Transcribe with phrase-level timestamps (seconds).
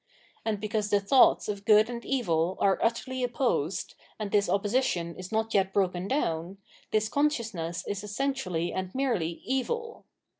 [0.43, 5.31] And because the thoughts of good and evil are utterly opposed, and this opposition is
[5.31, 6.57] not yet broken down,
[6.89, 10.05] this consciousness is essentially and merely evil.